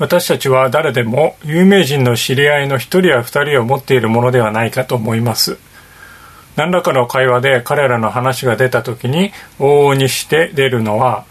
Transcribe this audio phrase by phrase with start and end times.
[0.00, 5.58] 私たちは誰でも有名人の知り合いの一人や二人を持っているものではないかと思います。
[6.56, 11.26] 何らかの会話で彼らの話が出た時に往々にして出るのは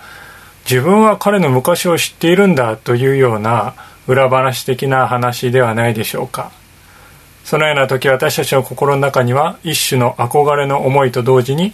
[0.70, 3.74] 自分は彼の昔を知っているんだというような
[4.06, 6.52] 裏話的な話ではないでしょうか。
[7.44, 11.74] そのような時私たちの心の中には一種の憧れの思いと同時に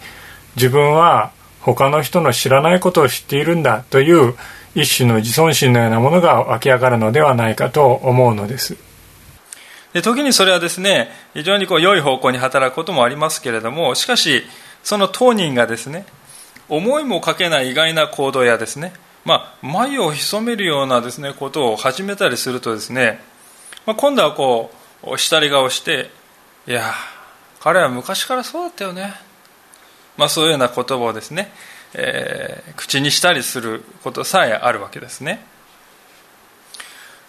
[0.56, 4.36] 自分は他の人の知らないことを知っているんだという
[4.76, 8.78] 一種の自尊心のようなものが湧き上がるのではないかと思うのです。
[9.94, 14.44] で時にそれはですね非常にこう良い方向に働くこともありますけれどもしかし
[14.84, 16.06] その当人がですね
[16.68, 18.92] 思いもかけない意外な行動やですね、
[19.24, 23.22] まあ、眉を潜めるようなですねことを始めたりするとですね、
[23.86, 24.72] まあ、今度はこ
[25.04, 26.10] う下り顔して
[26.68, 26.92] いや
[27.62, 29.14] 彼は昔からそうだったよね、
[30.18, 31.52] まあ、そういうような言葉をですね
[31.98, 35.46] えー、口にしたりすることさえあるわけですね。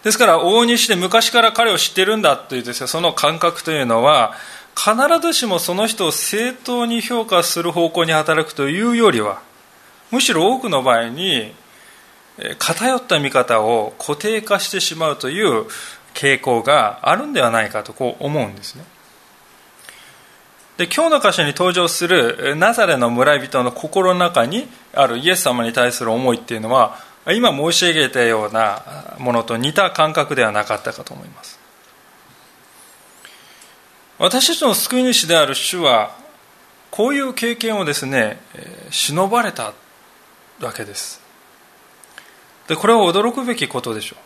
[0.02, 4.34] ですから往々にして昔から彼を知ってるんだというですねその感覚というのは
[4.76, 9.42] 必ずしもその人を正当に評価する方向に働くというよりは
[10.12, 11.52] むしろ多くの場合に
[12.58, 15.66] 偏った見方を固定化してしまうという
[16.14, 18.84] 傾向があるんではないかとこう思うんですね。
[20.76, 26.98] で今日の箇所に登場するナザレの村人の心の中にあるイエス様に対する思いっていうのは
[27.32, 31.58] 今申し上げたようなものと似た感覚ではなかったかと思います。
[34.18, 36.16] 私たちの救い主である主は
[36.90, 38.38] こういう経験をですね
[38.90, 39.72] 忍ばれた
[40.60, 41.20] わけです。
[42.68, 44.25] でこれは驚くべきことでしょう。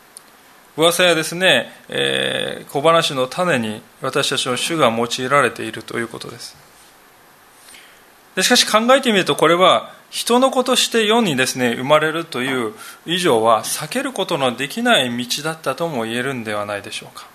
[0.77, 6.57] 噂やですね、えー、小話の種に私たちの主が用いられているということです。
[8.37, 12.75] でしかし考えてみるとこれは人の子として世にですね生まれるという
[13.07, 17.27] 以上は避けることのできない道だったとも言えるんではないでしょうか。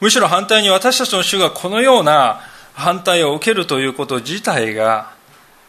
[0.00, 2.40] むしろ反対に私たちの主がこのような
[2.72, 5.12] 反対を受けるということ自体が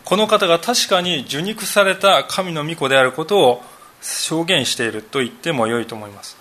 [0.05, 3.63] この方が確かに受肉された神の御子であることを
[4.01, 6.37] 証言していると言っても良いと思います。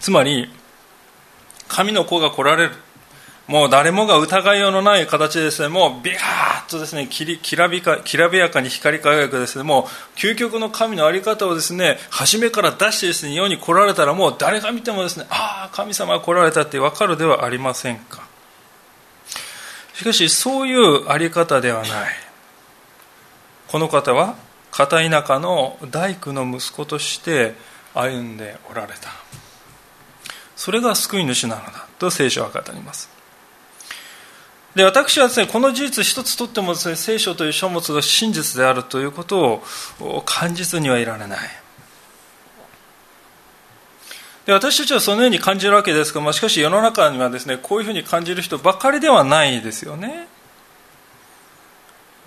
[0.00, 0.50] つまり
[1.68, 2.72] 神の子が来られる。
[3.46, 5.68] もう誰もが疑いようのない形でですね。
[5.68, 9.62] もうビャーッとですねきりきらびかきらびやかに光り輝くですね。
[9.62, 18.26] もう究極の神の在り方をですね初めから出してですね世に来られたらもう誰が見てもですねああ神様が来られたって分かるではありませんか。
[19.94, 21.90] しかしそういう在り方ではない。
[23.68, 24.34] この方は
[24.76, 27.54] 片田舎の大工の息子として
[27.94, 29.08] 歩んでおられた。
[30.54, 33.08] それが救い主なのだと聖書は語ります。
[34.74, 39.62] で私はですねこの事実一つとってもです、ね、聖書という書物が真実であるということ
[39.98, 41.38] を感じずにはいられない。
[44.44, 50.28] で私たちはそのように感じるわけですが、まあ、しかし世の中にはですねこういうふうに感じる人ばかりではないですよね。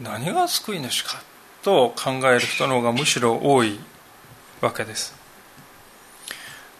[0.01, 1.21] 何が救い主か。
[1.63, 3.79] と考える人の方がむしろ多い
[4.61, 5.13] わけです。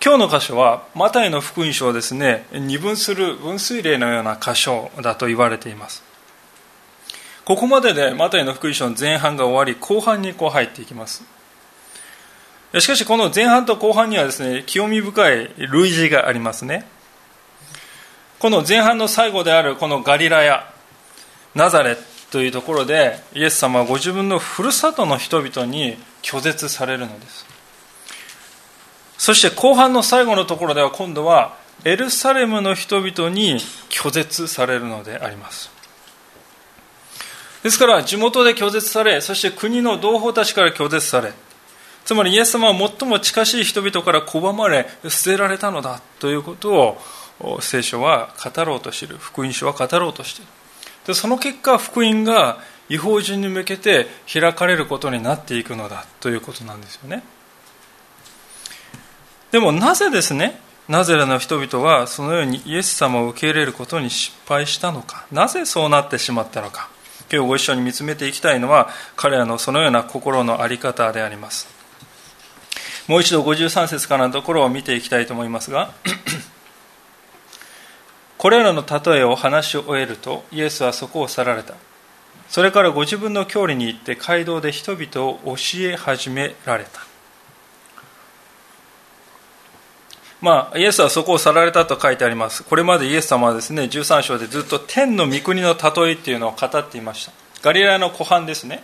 [0.04, 6.04] 今日の箇所はマタイの福音書をですね二分する分水嶺のような箇所だと言われています。
[7.44, 11.24] ここまででマタイの福音書の前半が終わり後半にこう入っていきます。
[12.78, 16.86] しかしこの前半と後半にはですね興味深い類似がありますね。
[18.40, 20.72] この前半の最後であるこのガリラヤ
[21.56, 21.98] ナザレ
[22.32, 27.46] というところでイエス様はご自分のふるさとの人々に拒絶されるのです。
[29.18, 33.58] そして後半の最後のところでは今度はエルサレムの人々に
[33.90, 35.72] 拒絶されるのであります。
[37.64, 41.34] ですから地元で拒絶されそして国の同胞たちから拒絶され
[42.06, 46.98] つまりイエス様は最も近しい人々から拒まれ捨てられたのだということ
[47.42, 50.59] を聖書は語ろうとしている福音書は語ろうとしている。
[51.10, 57.24] でその結果福音が違法人に向けて開かれることになっていくのだということなんですよね。
[59.50, 65.26] でもなぜですねナゼラの人々はそのようにイエス様を受け入れることに失敗したのか？
[65.32, 66.90] なぜそうなってしまったのか？
[67.32, 71.68] 今日ご一緒に見つめていきたいのは彼らのそのような心の在り方であります。
[73.08, 75.92] もう一度53節からのところを見ていきたいと思いますが
[78.40, 81.76] これらの例えを話し終えるとイエスはそこを去られた
[82.48, 87.02] それからご自分の郷里に行って街道で人々を教え始められた
[90.42, 92.64] まあ、イエスはそこを去られたと書いてあります。
[92.64, 97.34] これまでイエス様はですね、13章でずっと天の御国の例えっていうのを語っていました。
[97.62, 98.82] ガリラの湖畔ですね。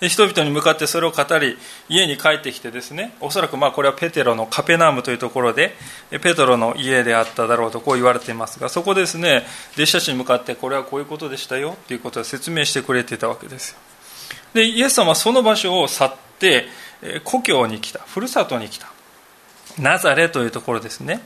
[0.00, 1.56] で人々に向かってそれを語り
[1.88, 5.74] 家に帰ってきてですねおそらくまあこれはペテロのカペナームというところで
[6.22, 9.44] ペトロの家であっただろうとこう言われていますがそこですね
[9.74, 13.78] 弟子たちに向かってこれはこういうことでしたよということを説明してくれていたわけですよ。
[14.52, 16.66] でイエス様はその場所を去って
[17.24, 18.88] 故郷に来たふるさとに来た
[19.78, 21.20] ナザレというところですね。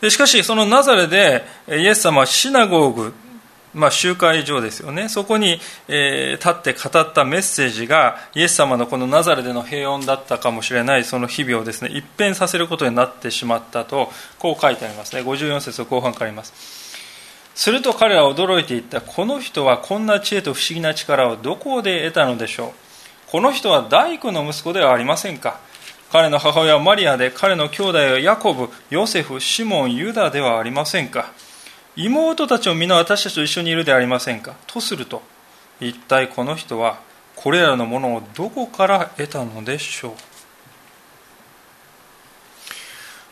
[0.00, 3.14] でしかしそのナザレでイエス様はシナゴーグ
[3.74, 5.08] まあ、集会場ですよね。
[5.08, 15.22] そこに、えー、立って語ったメッセージがイエス様のこのナザレでの平穏だったかもしれないその日々をですね一変させることになってしまったとこう書いてありますね。
[15.22, 16.52] 54節後半からあります。
[17.54, 19.00] すると彼らは驚いていった。
[19.00, 23.30] この人はこんな知恵と不思議な力をどこで得たのでしょう？
[23.30, 25.60] この人は大工の息子ではありませんか？
[26.12, 31.32] 彼の母親はマリアで彼の兄弟はヤコブヨセフシモンユダではありませんか？
[31.96, 34.54] 妹たちも皆私たちと一緒にいるでありませんか？
[34.66, 35.22] とすると
[35.80, 36.98] 一体この人は
[37.36, 40.10] これらのものをどこから得たのでしょ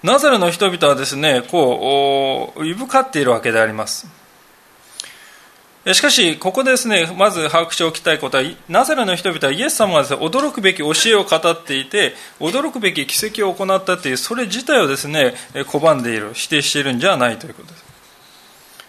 [0.03, 0.07] う？
[0.07, 4.07] ナザレの人々はですねこういぶかっているわけであります。
[5.95, 17.92] しかし、ここでですね、まず把握しておきたいことは、ナザレの人々はイエス様がです、ね、驚くべき教えを語っていて、驚くべき奇跡を行ったという、それ自体をですね、拒んでいる、否定しているんじゃないということです。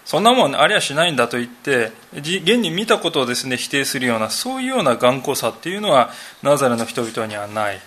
[0.05, 6.09] そんなもんありゃしないんだと言って現に見たことをですね否定するようなそういうような頑固さっていうのは
[6.41, 7.79] ナザレの人々にはない。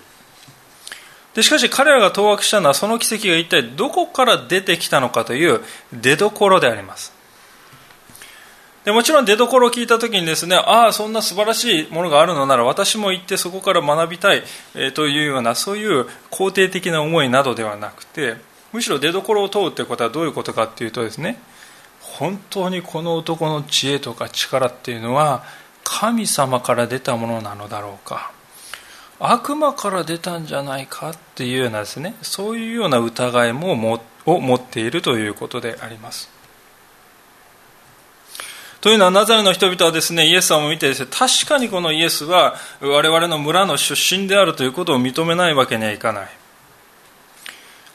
[1.34, 5.60] でしかし彼らが当惑したのはその奇跡が一体どこから出てきたのかという
[5.92, 7.16] 出どころであります。
[8.86, 14.44] でもちろん出どころを聞いた時にですねああそんな素晴らしいものがあるのなら私も行ってそこから学びたい、
[14.76, 18.36] えー、というようなそういう肯定的な思いなどではなくて
[18.72, 21.36] むしろ出どころを問うということはどういうことかというとですね
[22.18, 25.44] 本当にこの男の知恵とか力っていうのは
[25.84, 28.32] 神様から出たものなのだろうか。
[29.18, 36.28] 悪魔から出たんじゃないかっていうようなですねそういうような疑いももを持っているということであります。
[38.80, 46.28] というのはナザレの人々はですねイエス様を見てですね確かにこのイエスは我々の村の出身であるということを認めないわけにはいかない。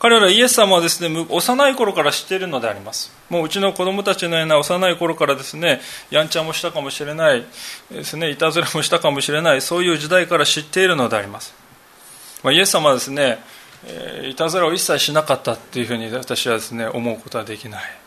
[0.01, 3.11] 彼らイエス様はですね幼い頃から知っているのであります。
[3.29, 7.45] もううちの子供たちのような幼い頃からですねやんちゃもしたかもしれない
[7.91, 11.53] ですねいたずらもしたかもしれないそういう時代から知っているのであります、
[12.43, 13.37] まあ、イエス様はですね
[14.27, 18.00] いたずらを一切しなかったっていうふうに私はですね思うことはできない。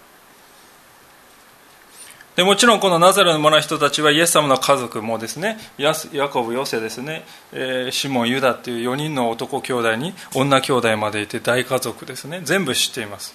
[2.36, 5.94] でもちろんこのナザレの村人たちはイエス様の家族もですねヤ
[6.28, 12.40] コブ、ヨセですね、えー、シモン、ユダっていう4人の男兄弟に女兄弟までいて大家族ですね。
[12.42, 13.34] 全部知っています。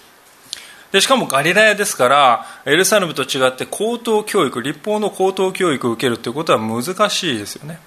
[0.92, 7.78] でしかもガリラヤですからエルサレムと違って高等教育立法の高等教育を受けるということは難しいですよね。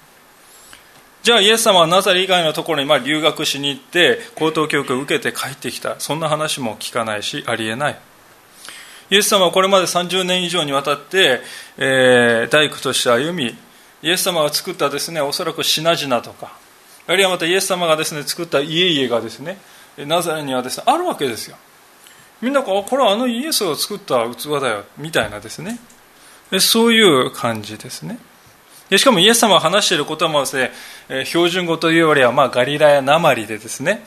[1.22, 6.00] じゃあイエス様はナザレ以外のところにま留学しに行って高等教育を受けて帰ってきた。
[6.00, 7.98] そんな話も聞かないしありえない。
[9.14, 11.40] イエス様はこれまで30年以上にわたって、
[11.76, 13.56] えー、大工として歩み
[14.02, 16.58] イエス様が作ったですねおそらく品々とか
[17.06, 19.56] あるいはまたイエス様がですね作った家々がですね
[19.98, 21.56] ナザレにはですねあるわけですよ。
[22.42, 25.78] みんなこれはあのイエスが作った器だよみたいなですね。
[26.58, 28.18] そういう感じですね。
[28.96, 34.02] しかもイエス様が話している言葉もですね標準語というよりはまあガリラヤなまりでですね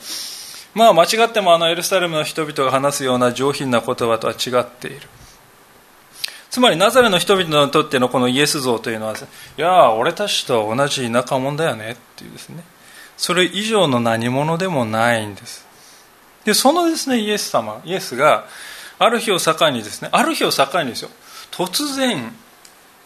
[0.78, 5.08] まあ間違ってもあのエルサレムの人々が話すような上品な言葉とは違っている。
[6.50, 9.16] つまりナザレの人々にとってのこのイエス像というのは、い
[9.60, 12.62] や俺たちと同じ田舎者だよねっていうですね。
[13.16, 15.66] それ以上の何者でもないんです。
[16.44, 18.46] でそのですねイエス様イエスが
[19.00, 21.10] ある日を境にですねある日を境にですよ。
[21.50, 22.32] 突然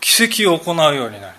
[0.00, 1.34] 奇跡を行うようになり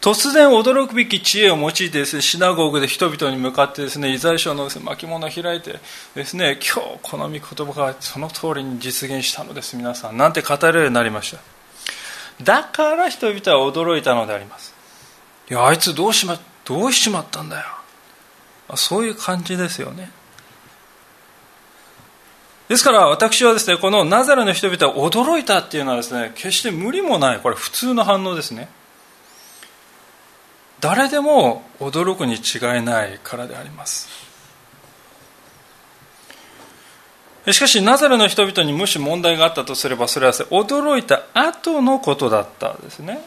[0.00, 5.80] 突然驚くべき知恵を用いてですね、シナゴーグで人々に向かってですね、イザヤ書の巻物を開いて
[6.14, 10.16] ですね、今日この御言葉がその通りに実現したのです、皆さん。
[10.16, 11.38] なんて語るようになりました。
[12.44, 14.72] だから人々は驚いたのであります。
[15.50, 17.66] いや、あいつどうしま、どうしちまったんだよ。
[18.76, 20.12] そういう感じですよね。
[22.68, 28.68] ですから私はですね、このナザレの人々は驚いたっていうのはですね、決して無理もない、これ普通の反応ですね。
[30.80, 34.08] 誰でも驚くに違いないからであります。
[37.52, 43.20] しかしナザレの人々にもし問題があったとすればそれは驚いた後のことだったですね。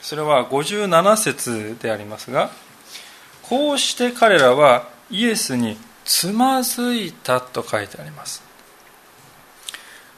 [0.00, 2.50] それは57節でありますが
[3.42, 8.42] こうして彼らはイエスにつまずいたと書いてあります。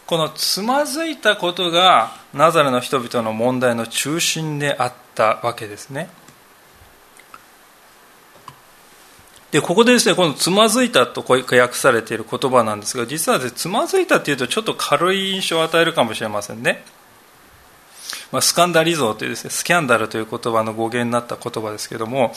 [0.06, 6.08] このつまずいたことがナザレの人々の問題の中心であったわけですね。
[9.50, 16.84] でここでですねこのつまずいたと訳されている言葉なんですが実は、ね、つまずいたっていうとちょっと軽い印象を与えるかもしれませんね、
[18.30, 22.32] まあ、スカンダリゾーというですねスキャンダルという言葉の語源になった言葉ですけども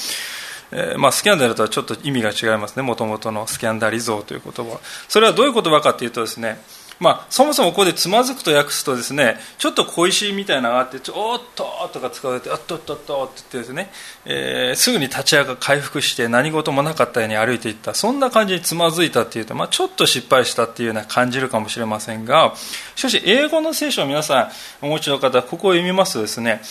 [0.74, 2.82] えー、まあ、スキャンダルとはちょっと意味が違いますね。
[2.82, 4.80] もともとのスキャンダリゾーという言葉。
[5.10, 6.62] それはどういう言葉かというとですね
[7.02, 13.92] まあ、そもそもここでつまずくと訳すとですねちょっと小石みたいなのがあって「ちょっと」とか使われて「あっとっとっと」って言ってですね、
[14.26, 22.54] えー、すぐに立ち上が回復して何事もなかったように歩いていったそんな感じにつまずいたっていうと、まあ、ちょっと失敗したっていうような感じるかもしれませんが
[22.96, 26.62] しかし英語の聖書を皆さんお持ちの方ここを読みますとですね、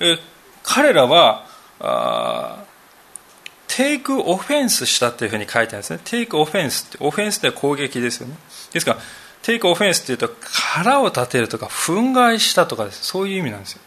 [0.00, 0.18] えー、
[0.64, 1.46] 彼らは
[1.78, 2.64] あ
[3.68, 6.00] テイクオフェンスしたっていうふうに書いてあるんですね。
[6.02, 8.34] テイクオフェンスって、オフェンスって攻撃ですよね。
[8.72, 8.98] ですから、
[9.46, 13.04] テイクオフェンスっていうと腹を立てるとか憤慨したとかです。
[13.04, 13.80] そういう意味なんですよ。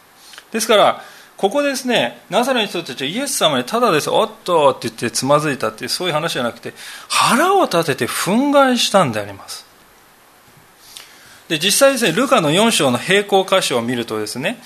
[0.52, 1.02] ですから
[1.36, 6.72] ここですねナザレの人たちはイエス様にただですおっとって言ってつまずいたっていうそういう話じゃなくて
[7.10, 9.66] 腹を立てて憤慨したんであります。
[11.48, 14.62] で実際ですねルカの4章の並行箇所を見るとですね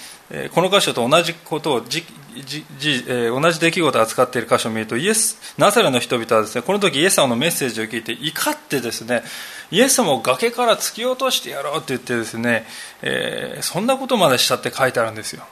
[0.55, 2.05] この箇所と同じことをじ
[2.47, 9.25] じじ、えー、同じ出来事を扱っている箇所を見るとイエスナザレの人々はですねこの時イエス様のメッセージを聞いて怒ってですね
[9.71, 12.67] イエス様を崖から突き落としてやろうって言ってですね、
[13.03, 15.45] えー、そんなことまでしたって書いてあるんですよ。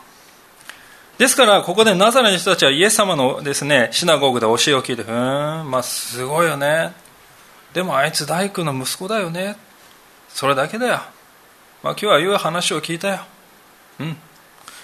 [1.18, 6.92] ですからここでナザレの人たちはイエス様のですねシナゴーグで教えを聞いてふんまあすごいよね。
[7.74, 9.56] でもあいつ大工の息子だよね。
[10.28, 11.00] それだけだよ。
[11.82, 13.20] まあ今日は言う話を聞いたよ。
[14.00, 14.16] うん。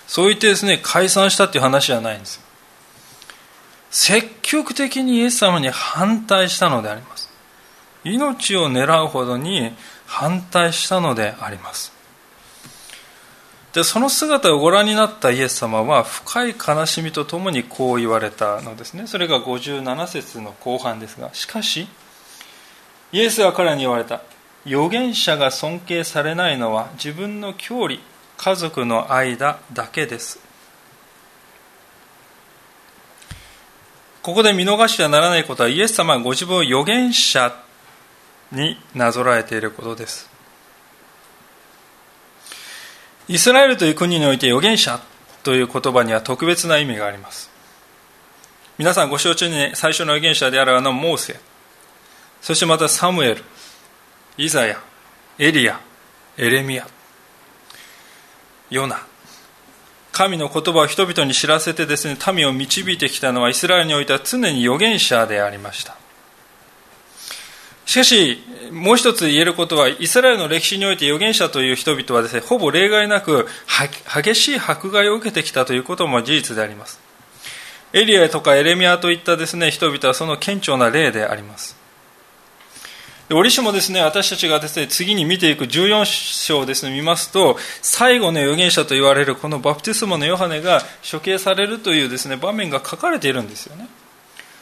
[0.09, 2.41] そう言ってですね解散したっていう話じゃないんです
[3.91, 7.28] 積極的にイエス様に反対したのであります。
[8.05, 9.73] 命を狙うほどに
[10.07, 11.93] 反対したのであります。
[13.73, 19.07] でその姿をご覧になったイエス様は深い悲しみとともにこう言われたのですね。
[19.07, 21.87] それが57節の後半ですがしかし
[23.13, 24.23] イエスは彼に言われた。
[24.67, 28.01] 預言者が尊敬されないのは自分の郷里
[28.37, 30.41] 家族の間だけです。
[34.23, 37.55] ここで見逃してはならないことはイエス様がご自分を預言者
[38.53, 40.31] になぞらえていることです。
[43.29, 45.01] イスラエルという国において預言者
[45.43, 47.59] という言葉には特別な意味があります。
[48.79, 51.41] 皆さんご承知に最初の預言者であるあのモーセ
[52.41, 53.43] そしてまたサムエル
[54.37, 54.81] イザヤ
[55.37, 55.81] エリア
[56.37, 56.87] エレミア
[58.71, 59.05] ヨナ
[60.13, 65.97] 神の言葉を人々に知らせてですね民を導いてきたのはイスラエルにおいては常に預言者でありました。
[67.89, 68.39] しかし
[68.71, 73.47] もう一つ言えることはイスラエルの歴史において預言者という人々はですねほぼ例外なく
[74.15, 77.01] 激しい迫害を受けてきたということも事実であります
[77.95, 81.79] エリアとかエレミアといったですね人々はその顕著な例であります
[83.31, 90.81] 折しもですね、私たちがですね、次に見ていく14章をですね、見ますと、最後の預言者と言われるこのバプテスマのヨハネが
[91.11, 93.87] 処刑されるというですね、場面が書かれているんですよね。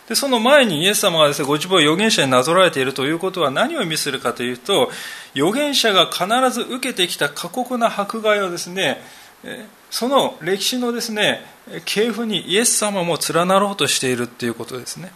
[0.09, 4.91] で、その前にイエス様がですね、ご自分を預言者になぞらえているということは何を意味するかというと、
[5.35, 9.03] 預言者が必ず受けてきた過酷な迫害をですね、
[9.91, 11.45] その歴史のですね、
[11.85, 15.13] 系譜にイエス様も連なろうとしているということですね。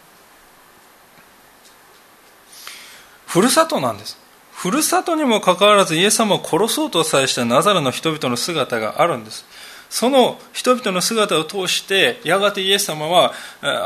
[3.31, 4.19] ふるさとなんです
[4.53, 9.45] ふるさとにもかかわらずイエス様を殺そうとさえしたナザレの人々の姿があるんです
[9.91, 13.33] その人々の姿を通してやがてイエス様は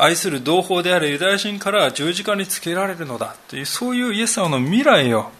[0.00, 5.30] 愛する同胞であるユダヤ人から十字架につけられるのだというそういうイエス様の未来を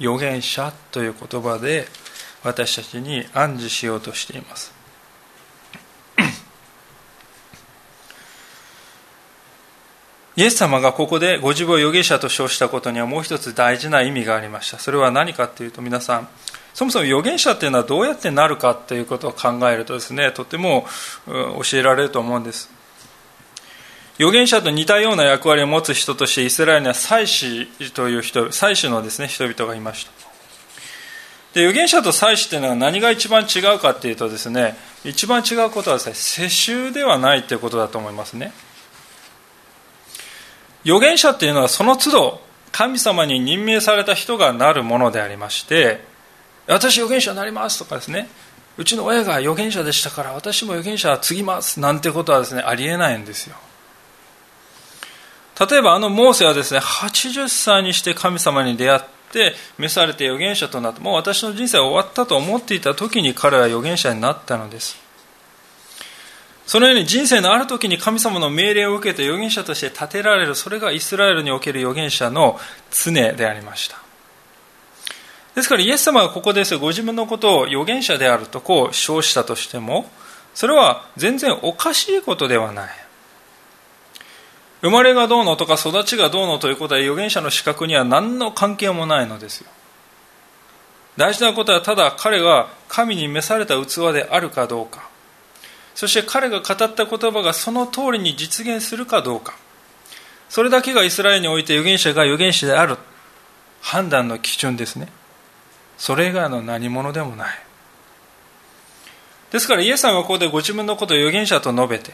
[0.00, 1.88] 預言者という言葉で
[2.44, 4.72] 私たちに暗示しようとしています。
[10.36, 14.78] イエス様がここでご自分を預言者と称したことにはもう一つ大事な意味がありました。
[14.78, 16.28] それは何かというと皆さん
[16.78, 20.86] そもそも預言者っていうのはどうやってなるかということを考えるとですねとても
[21.26, 22.70] 教えられると思うんです。
[24.14, 30.12] 預言者と似たような役割を持つ人としてイスラエルには祭司という人祭司のですね人々がいました。
[31.54, 38.52] で預言者と祭司というのは何が一番違うかというとですね一番違うことはですね世襲ではないということだと思いますね。
[40.84, 46.06] 預言者っていうのはその都度神様に任命された人がなるものでありまして
[46.74, 48.28] 私預言者になりますとかですね。
[48.76, 53.56] うちの親が預言者でしたから私も預言者継ぎますなんてことはですねありえないんですよ。
[55.68, 59.00] 例えばあのモーセはですね80歳にして神様に出会っ
[59.32, 64.96] て召されて預言者となってもう私の人生は終わったと思っていた時に彼は預言者になったのです。
[66.68, 72.60] そのように人生のある時に神様の命令を受けて預言者として立てられるそれがイスラエルにおける預言者の
[72.90, 74.07] 常でありました。
[75.58, 80.08] ですからイエス様がここですご自分のことを預言者であるとこう称したとしても
[80.54, 82.90] それは全然おかしいことではない。
[84.82, 89.70] 生まれがどうのとか育ちがどうのということは預言者の資格には何の関係もないのですよ。
[91.16, 95.08] 大事なことはただ彼が神に召された器であるかどうか。
[95.96, 99.56] そして彼が語った言葉がその通りに実現するかどうか。
[100.48, 102.96] それだけがイスラエルにおいて預言者が預言者である
[103.80, 105.08] 判断の基準ですね。
[105.98, 107.58] それ以外の何者でもない。
[109.50, 112.12] ですからイエスさんはここでご自分のことを預言者と述べて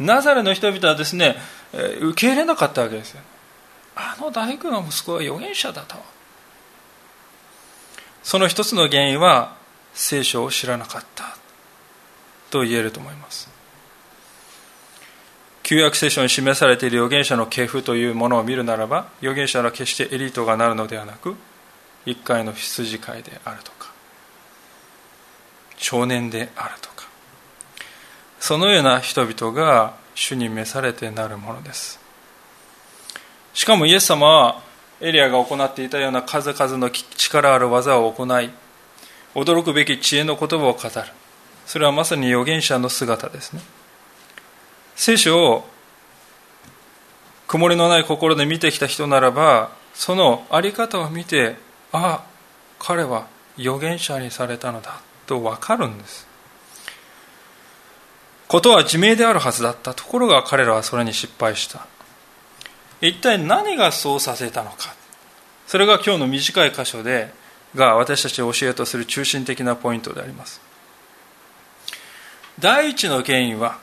[0.00, 1.36] ナザレの人々はですね
[1.72, 3.20] 受け入れなかったわけですよ。
[3.94, 5.96] あの大工の息子は預言者だと。
[8.22, 9.56] その一つの原因は
[9.94, 11.36] 聖書を知らなかった
[12.50, 13.48] と言えると思います。
[15.62, 21.36] 旧約聖書に示されている預言者の系譜というものを見るならば預言者は決してエリートがなるのではなく
[22.06, 23.90] 一回の羊飼いであるとか
[25.76, 27.06] 少年であるとか
[28.38, 32.00] そのような人々が主に召されてなるものです。
[33.52, 34.62] しかもイエス様は
[35.00, 38.50] エリアが行っていたような数々の力ある技を行い
[39.34, 40.90] 驚くべき知恵の言葉を語る。
[41.66, 43.60] それはまさに預言者の姿ですね。
[44.96, 45.68] 聖書を
[47.46, 51.56] 曇りのない心で見てきた人ならばその在り方を見て
[51.92, 52.24] あ
[52.78, 53.26] 彼は
[53.58, 56.26] 預言者にされたのだと分かるんです。
[58.48, 61.86] ことは自明であるはずだったところが彼らはそれに失敗した。
[63.00, 64.94] 一体何がそうさせたのか。
[65.66, 67.32] それが今日の短い箇所で
[67.74, 70.60] が私たちを教えとする中心的なポイントであります。
[72.58, 73.78] 第一の原因は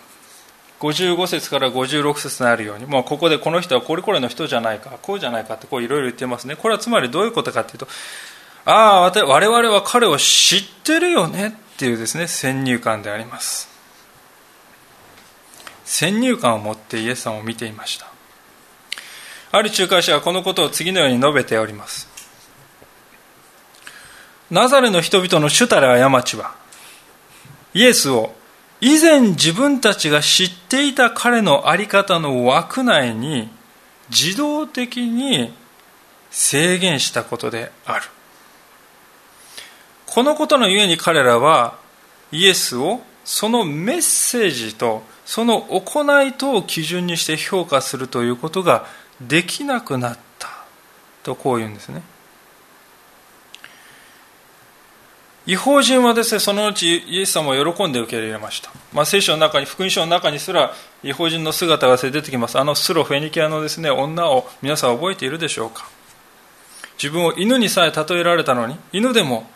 [0.79, 6.55] 55節から56節にあるようにもうここでこの人はこれこれの人じゃないかこうじゃないかってこういろいろ言ってますね。
[6.55, 7.87] これはつまりどういうことかっていうと
[8.65, 13.69] ああ我々は彼を知ってるよねっていうですね先入観であります。
[15.85, 18.07] 先入観を持ってイエス様を見ていました。
[19.51, 22.09] ある仲介者はこのことを次のように述べております。
[24.51, 26.55] ナザレの人々の主たる過ちは
[27.73, 28.33] イエスを
[28.79, 33.49] 以前自分たちが知っていた彼の在り方の枠内に
[34.09, 35.53] 自動的に
[36.29, 38.05] 制限したことである。
[40.05, 41.77] このことのゆえに彼らは
[42.31, 48.85] イエスをそのメッセージとその行いとを基準にして評価するということが
[49.19, 50.49] できなくなった
[51.23, 52.01] とこう言うんですね。
[55.47, 58.69] 違法人はですね、そのうちイエス様を喜んで受け入れました。
[58.91, 62.59] まあ、聖書の中に、福音書の中にすら違法人の姿が出てきます。
[62.59, 65.89] あのスロフェニキアのですね、女を皆さん覚えているでしょうか
[67.01, 69.49] 自分を犬にさえ例えられたのに、犬でも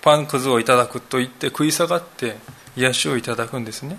[0.00, 2.38] パンくずをいただくと言って食い下がって
[2.74, 3.98] 癒しをいただくんですね。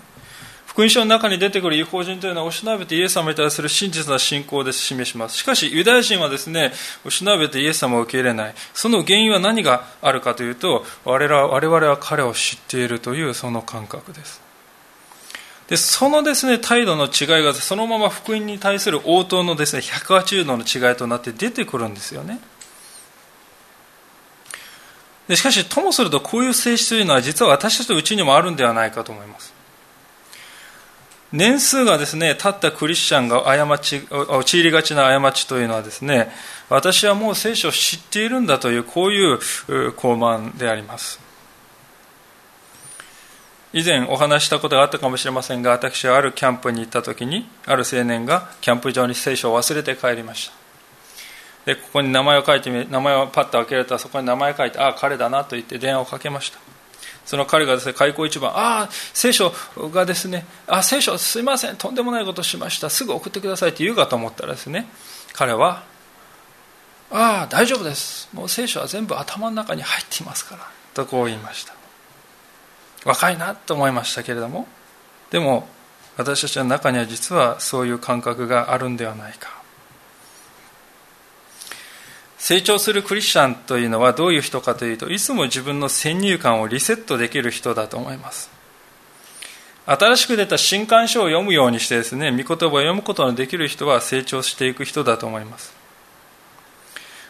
[0.78, 5.36] 福音書の中に出てくる違法人というのは、おしなべてイエス様に対する真実な信仰で示します。
[5.36, 6.72] しかし、ユダヤ人はですね、
[7.04, 8.54] おしなべてイエス様を受け入れない。
[8.76, 14.40] その原因は何があるかというと、我々我々は彼を知っているというその感覚です。
[15.68, 22.40] でそのですね態度の違いがそのまま福音に対する応答のですね180度の違いとなって出てくるんですよね
[25.28, 29.57] でしかしともするとこういう性質というのは実は私たちのうちにもあるんではないかと思います
[31.32, 36.30] 年数がですね経ったクリスチャンが過ち陥りがちな過ちというのはですね
[36.70, 41.20] 私はもう聖書を知っているんだというこういう傲慢であります。
[43.74, 50.54] 以前お話したことがあったかもしれませんが私はあるキャンプに行った時にある青年がキャンプ場に聖書を忘れて帰りました。
[51.66, 56.60] でここに名前を書いて名前をパッと開けるとそこに名前を書いてああ彼だなと言って電話をかけました。
[57.28, 59.54] その彼がですね、開口一番、ああ、聖書
[59.92, 64.88] がですね、あ聖書すいません、とんでもないことしました、すぐ送ってくださいって言うかと思ったらですね、
[65.34, 65.84] 彼は、
[67.12, 71.74] ああ、大丈夫です、もう聖書は全部頭の中に入っていますから、とこう言いました。
[73.04, 74.66] 若いなと思いましたけれども、
[75.30, 75.68] でも、
[76.16, 79.57] 私たちの中には実はそういう感覚があるんではないか。
[82.48, 88.50] 成長するクリスチャンというのはどういう人かというといつも自分の先入観をリセットできる人だと思います。
[89.86, 95.74] 新しく出た新刊書を読むようにしてですね御言葉を読むことのできる人は成長していく人だと思います。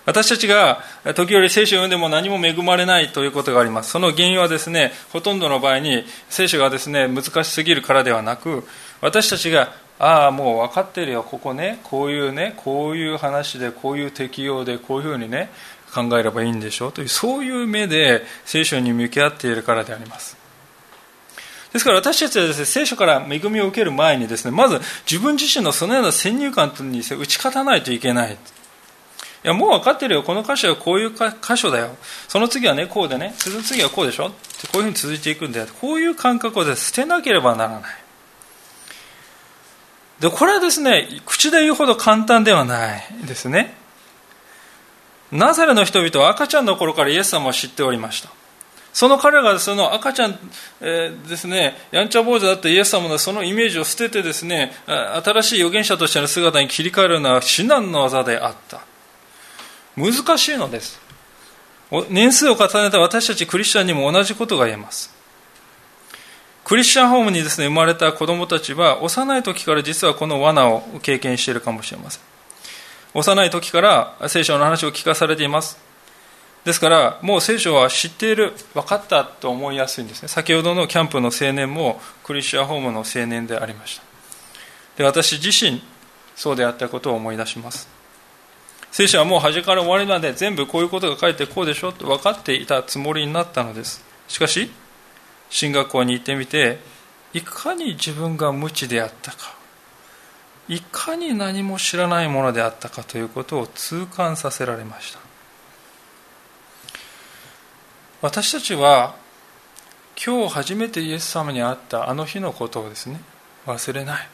[0.05, 0.83] 私たちが
[1.15, 3.89] 時折聖書を読んでも何も恵まれないということがあります。
[3.89, 8.67] その原因はですねほとんどの場合に聖書がですね難しすぎるからではなく
[9.01, 11.23] 私たちがああもう分かってるよ。
[11.23, 15.49] ここねこういうねこういう話でこういう適用でこういうふうにね
[15.93, 16.91] 考えればいいんでしょう。
[16.91, 20.37] というそういう目で聖書に向き合っているからであります。
[21.73, 24.79] ですから私たちはですね聖書から恵みを受ける前にですねまず
[25.09, 28.33] 自分自身のそのような先入観に打ち勝たないといけない。
[28.33, 30.23] いやもう分かってるよ。
[30.23, 31.95] この箇所はこういう箇所だよ。
[32.27, 33.33] その次はねこうでね。
[33.37, 34.29] その次はこうでしょ。
[34.29, 34.33] こ
[34.75, 35.67] ういうふうに続いていくんだよ。
[35.81, 38.06] こういう感覚をで捨てなければならない。
[40.19, 43.75] でこれはですね口で言うほど簡単ではないですね。
[45.31, 48.29] ナザレの人々は赤ちゃんの頃からイエス様を知っておりました。
[48.93, 50.39] その彼がその赤ちゃん、
[50.81, 58.81] えー、ですね、やんちゃ坊主だったイエス様のそのイメージを捨ててですね、新しい預言者としての姿に切り替えるのは至難の技であった。
[59.95, 60.99] 難しいのです。
[62.09, 65.16] 年数を重ねた私たちクリスチャンにも同じことが言えます。
[66.67, 72.21] クリスチャンホームにですね生まれた子供たちは幼い時から実はこの罠を経験しているかもしれません。
[73.13, 75.77] 幼い時から聖書の話を聞かされています。
[76.65, 80.27] ですからもう聖書は知っている分かったと思いやすいんですね。
[80.27, 84.03] 先ほどのキャンプの青年もクリスチャンホームの青年でありました。
[84.97, 85.81] で私自身
[86.35, 87.87] そうであったことを思い出します。
[88.91, 94.03] 聖書はもう端から終わりまで全部こういうことが書いてこうでしょと分かっていたつもりになったのです。
[94.27, 94.69] しかし
[95.49, 96.79] 進学校に行ってみて
[97.33, 99.55] いかに自分が無知であったか
[100.67, 105.19] いかに何も知らないものであったかということを痛感させられました。
[108.21, 109.15] 私たちは
[110.23, 113.21] 今日初めてイエス様に会ったあの日のことをですね
[113.65, 114.27] 忘れない。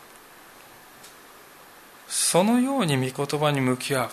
[2.07, 4.09] そのように御言葉に向き合う。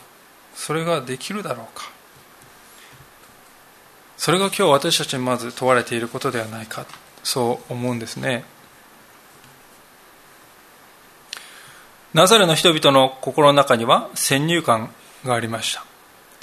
[0.55, 1.91] それができるだろうか。
[4.21, 6.85] それが今日私たちにまず問われていることではないか。
[7.23, 8.45] そう思うんですね。
[12.13, 15.87] ナザレの人々の心の中には先入観がありました。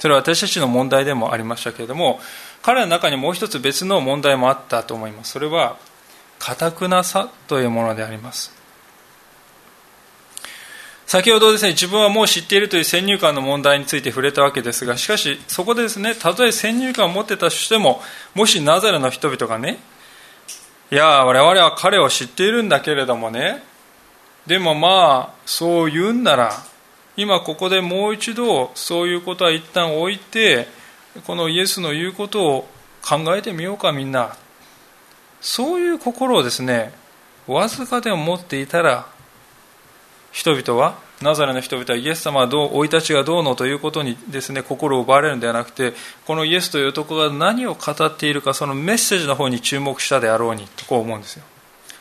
[0.00, 2.18] それは私たちの問題でもありましたけれども
[2.62, 5.30] 彼の中にもう一つ別の問題もあったと思います。
[5.30, 5.76] それは
[6.40, 8.57] かたくなさというものであります。
[11.08, 18.02] 先ほどですね、自分はもう知っているという先入観の問題について触れたわけですが、しかし、そこでですね、たとえ先入観を持ってたとしても、
[18.34, 19.78] もしナザレの人々がね、
[20.92, 23.62] いや、我々は彼を知っているんだけれどもね、
[24.46, 26.52] でもまあ、そう言うんなら、
[27.16, 30.68] 今ここでもう一度、そういうことは一旦置いて、
[31.26, 32.68] このイエスの言うことを
[33.00, 34.36] 考えてみようか、みんな。
[35.40, 36.92] そういう心をですね、
[37.46, 39.06] わずかでも持っていたら、
[40.32, 45.94] 人々はナザレの人々はイエス様はどう生い立ちがどうのということにですね心を奪われるのではなくて
[46.26, 51.44] このイエスという男が何を語っているかそのメッセージの方に注目したであろうにとこう思うんですよ。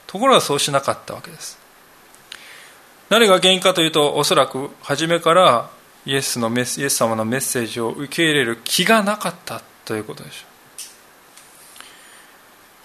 [0.06, 1.58] ところがそうしなかったわけです。
[3.10, 5.70] 何が原因かというとおそらく初めから
[6.06, 10.46] イエスのメスイエス様のメッセージを受け入れる気がなかったということでしょ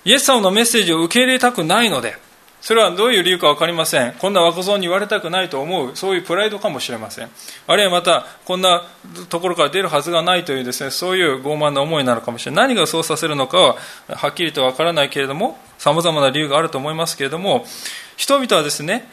[0.06, 0.08] う。
[0.08, 2.16] イエス様のメッセージを受け入れたくないので
[2.62, 4.12] それはどういう理由か分かりません。
[4.12, 7.28] こんな若造に言われたくないと思うそういうプライドかもしれません。
[7.66, 8.84] あるいはまたこんな
[9.28, 12.68] ところから出るはずがないというですねそういう傲慢な思いなのかもしれない。
[12.68, 13.76] 何がそうさせるのかは
[14.08, 17.66] はっきりと分からないけれどもさまざまな理由があると思いますけれども
[18.16, 19.08] 人々はですね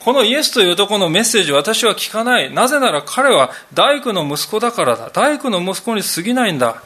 [0.00, 2.52] このイエスという男のメッセージを私は聞かない。
[2.52, 5.10] なぜなら彼は大工の息子だからだ。
[5.10, 6.82] 大工の息子に過ぎないんだ。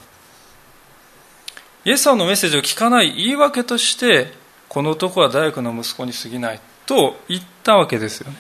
[1.85, 4.41] イエス様のメッセージを聞かない言い訳として
[4.73, 8.39] この男は大工の息子に過ぎないと言ったわけですよね。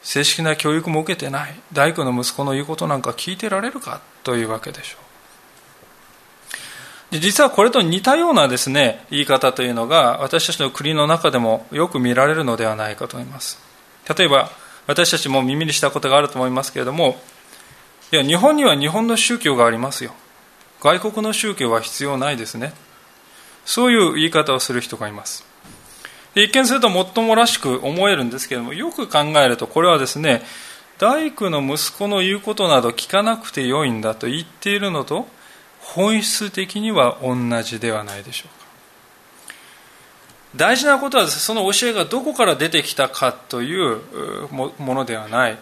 [0.00, 1.54] 正式な教育も受けてない。
[1.72, 4.98] 大工の息子の言うことなんか聞いてられるかというわけでしょ
[7.10, 7.14] う。
[7.14, 13.58] で実はこれと似たようなですね言い方というのが私たちの国の中でもよく見られるのではないかと思います。
[14.16, 14.50] 例えば
[14.86, 17.16] 私たちも耳にしたことがあると思いますけれども
[18.12, 20.14] いや日本には日本の宗教がありますよ。
[20.80, 22.72] 外国の宗教は必要ないですね。
[23.66, 25.44] そういう言い方をする人がいます。
[26.34, 30.42] 一見するともっともらしく思えるんですけれどもよく考えるとこれはですね
[30.98, 35.26] 大工の息子の言うことなど聞かなくてよいんだと言っているのと
[35.80, 38.66] 本質的には同じではないでしょうか。
[40.56, 44.00] 大事なことはその教えがどこから出てきたかという
[44.52, 45.58] ものではない。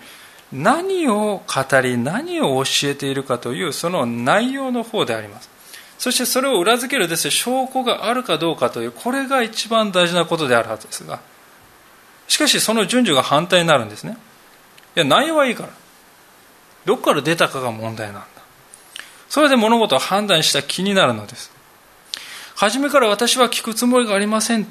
[0.52, 5.53] 何を語り何を教えているかというその内容の方であります。
[6.04, 11.22] そしてそれを裏付けるです、ね、証拠があるかどうかというこれが一番大事なことであるはずですが
[12.28, 14.18] しかしその順序が反対になるんですね。
[14.96, 15.70] いや内容はいいから。
[16.84, 18.26] どこから出たかが問題なんだ。
[19.30, 21.50] それで物事を判断した気になるのです。
[22.54, 24.66] 初めから私は聞くつもりがありません。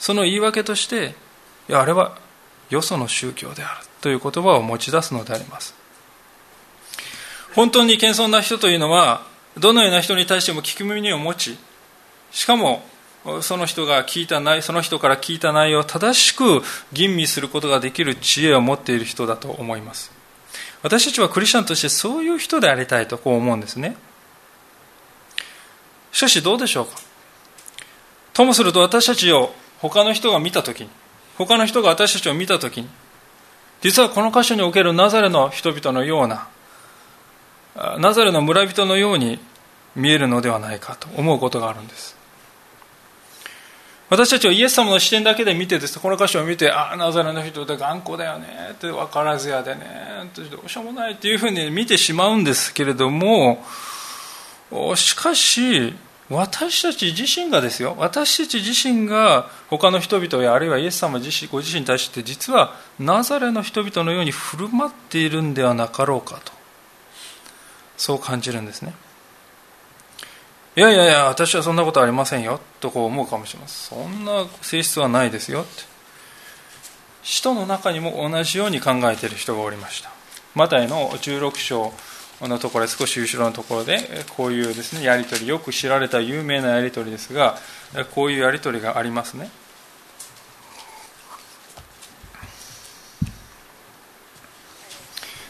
[0.00, 1.14] その言い訳として
[1.68, 2.18] いやあれは
[2.70, 3.86] よその宗教である。
[4.00, 5.72] という言葉を持ち出すのであります。
[7.54, 11.56] 本当に謙遜な人というのはどのような人に対しても聞く耳を持ち
[12.32, 12.82] しかも
[13.40, 16.62] その人が聞いた内その人から聞いた内容を正しく
[16.92, 20.12] 吟味することができる知恵を持っている人だと思います。
[20.82, 23.96] 私たちはクリスチャンとしてそういう人でありたいとこう思うんですね。
[26.12, 26.92] しかしどうでしょうか？
[28.34, 30.90] ともすると私たちを他の人が見たときに
[31.38, 32.88] 他の人が私たちを見たときに
[33.80, 36.48] 実はこの箇所におけるナザレの人々のような
[37.98, 39.38] ナザレの村人のように
[39.96, 42.16] 見えるのではないかと思うことがあるんです。
[44.10, 49.82] 私たちはイエス様の視点だけで見てですこの箇所を見てああナザレの人で頑固だよねって分からずやでね
[50.36, 53.64] どうしようもないっていうふうに見てしまうんですけれども
[54.94, 55.94] しかし
[56.30, 66.53] 私たち自身がですよ私たち自身が他の人々やあるいはイエス様自身ご自身に対して実はナザレの人々のように振る舞っているんではなかろうかと。
[67.96, 68.94] そう感じるんですね。
[70.76, 72.60] いやいやいや私はそんなことありませんよ。
[72.80, 73.98] とこう思うかもしれません。
[73.98, 75.62] そんな性質はないですよ。
[75.62, 75.70] って
[77.22, 80.10] 使徒の中にも同じように考えている人がおりました。
[80.54, 81.92] マタイの16章
[82.40, 87.56] のところ少し後ろのところでこういうですねやり取りよく知られた有名なやり取りですが
[88.14, 89.50] こういうやり取りがありますね。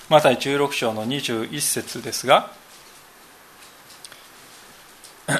[0.08, 2.50] マタイ16章の21節ですが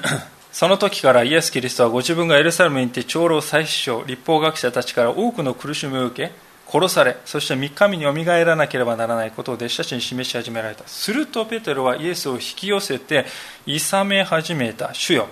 [0.52, 6.32] その時からイエス・キリストはご自分がエルサレムに行って長老祭司長立法学者たちから多くの苦しみを受け
[6.66, 10.86] 殺されそして3日目によみがえらなければならないことを弟子たちに示し始められた。
[10.88, 13.26] するとペテロはイエスを引き寄せて
[13.66, 14.94] 諌め始めた。
[14.94, 15.28] 主よ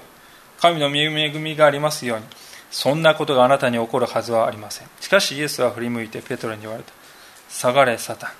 [0.60, 2.24] 神の恵みがありますように。
[2.70, 4.88] そんなことがあなたに起こるはずはありません。
[5.00, 6.92] しかしイエスは振り向いてペテロに言われた。
[7.48, 8.30] 下がれサタン。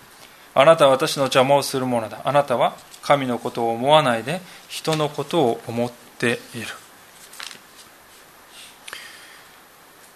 [0.54, 2.20] あなたは私の邪魔をするものだ。
[2.24, 6.66] あなたは神のことを思わないで人のことを思っている。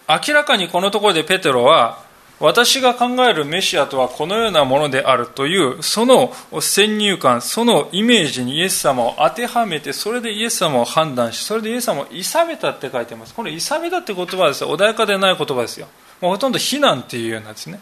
[0.08, 2.04] 明らかにこのところでペテロは
[2.38, 13.34] 私が考えるメシアとはこのようなものであるというその先入観そのイメージにイエス様を当てはめてそれでイエス様を判断しそれでイエス様をいさめたって書いてます。
[13.34, 15.88] このいさめたって言葉はです穏やかでない言葉ですよ。
[16.20, 17.80] もうほとんど非難っていうようなんですね。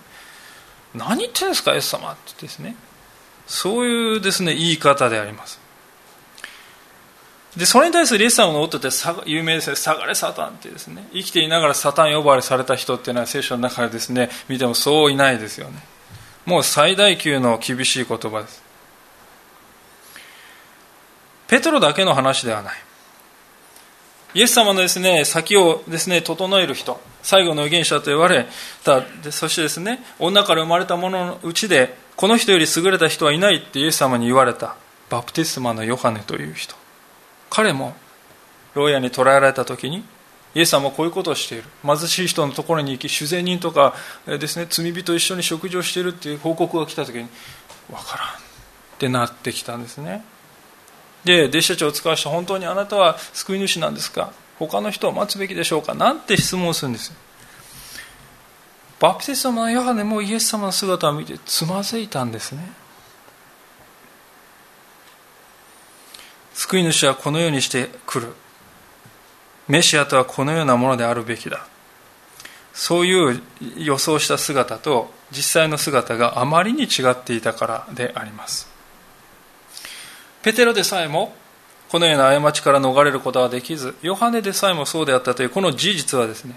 [0.95, 2.77] 何言ってるんですかイエス様ってですね。
[3.47, 5.61] そういうですね言い方であります。
[7.57, 8.89] でそれに対するイエス様の夫って
[9.27, 9.77] 有名ですね。
[9.77, 11.07] 下がれサタンってですね。
[11.13, 15.79] 生きていながらサタン呼ばわりされた人っていうのは聖書の中でですね見てもそういないですよね。
[16.47, 18.63] もう最大級の厳しい言葉です。
[21.47, 22.75] ペトロだけの話ではない。
[24.35, 28.47] イエス様のですね先をですね整える人最後の預言者と言われ
[28.85, 29.01] た。
[29.01, 34.77] でそしてですね女から生まれた者のうちでこの人より優れた人はいないってイエス様に言われた。
[35.11, 36.75] バプテスマのヨハネという人。
[37.51, 37.95] 彼も
[38.75, 40.05] 牢屋に捕らえられた時に
[40.55, 41.65] イエス様はこういうことをしている。
[41.85, 43.95] 貧しい人のところに行き主税人とか
[44.27, 47.29] ですね罪人と一緒に食事をしているっていう報告が来た時に
[47.89, 48.33] 分からんっ
[48.99, 50.25] てなってきたんですね。
[51.25, 54.33] で弟子たちを使わして本当にあなたは救い主なんですか？
[54.59, 55.95] 他の人を待つべきでしょうか？
[55.95, 57.13] なんて質問するんです
[59.01, 62.73] バプテスマのヨハネもイエス様の姿を見てつまずいたんですね。
[66.55, 68.33] 救い主はこのようにして来る。
[69.67, 71.67] メシアとはこのようなものであるべきだ。
[72.73, 73.43] そういう
[73.77, 78.74] 予想した姿と実際の姿があまりに違っていたからであります。
[80.45, 81.35] ペテロでさえも
[81.89, 86.55] このような過ちから逃れることはできずヨハネでさえもそうであったというこの事実はですね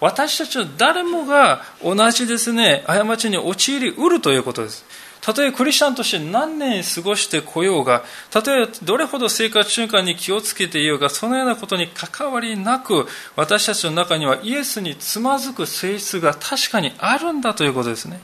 [0.00, 4.84] 私たちは誰もが同じですね過ちに陥りうるということです
[5.24, 18.20] たとえクリスチャンとして何年過ごしてこようが、たとえどれほど生活習慣に気をつけていようが、そのようなことに関わりなく、私たちの中にはイエスにつまずく性質が確かにあるんだということですね。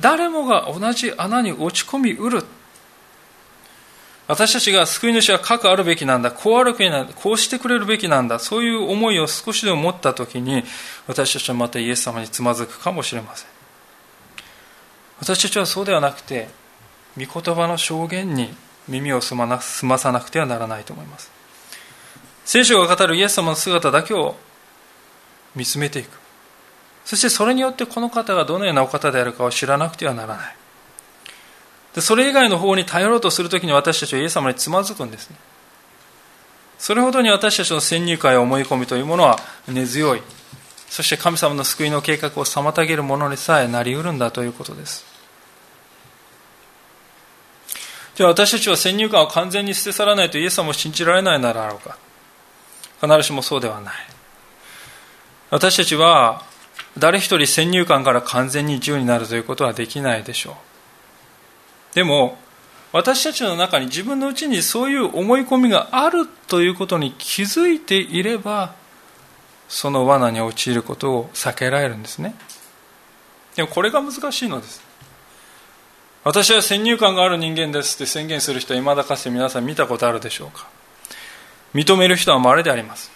[0.00, 2.42] 誰もが同じ穴に落ち込みうる。
[4.28, 10.64] 私たちが救い主は核あるべきなんだ、こうあるべきなんだ、こうしてくれるべきなんだ、そういう思いを少しでも持ったときに、
[11.06, 13.48] 私たちはまたイエス様につまずくかもしれません。
[15.20, 16.48] 私たちはそうではなくて
[17.16, 18.54] 御言葉の証言に
[18.86, 21.30] 耳を澄まさなくてはならないと思います。
[22.44, 24.36] 聖書が語るイエス様の姿だけを
[25.54, 26.10] 見つめていく。
[27.04, 30.56] そしてそれによってこの方がどのようなお方であるかを知らなくてはならない。
[31.96, 35.36] でそれ以外の方に頼ろうとするときに私たちはイエス様につまずくんですね。
[36.78, 40.20] それほどに私たちの先入観や思い込みというものは根強い。
[40.90, 45.06] そして神様の救いの計画を妨げるものにさえなりうるんだということです。
[48.14, 51.96] じゃあ私たちは先入観を完全に捨て去らないとイエス様を信じられないならろうか。
[53.00, 53.94] 必ずしもそうではない。
[55.48, 56.42] 私たちは
[56.98, 60.75] 誰一人先入観から完全に自由になるということはできないでしょう。
[61.96, 62.36] でも
[62.92, 68.74] 私たちの中に自分のうちにそういう思い込みがあるということに気づいていれば
[69.66, 72.34] その罠に陥ることを避けられるんですね。
[73.56, 74.82] でもこれが難しいのです。
[76.22, 80.68] 私は先入観がある人間ですって宣言する人はいまだかつて皆さん見たことあるでしょうか。
[81.74, 83.10] 認める人は稀であります。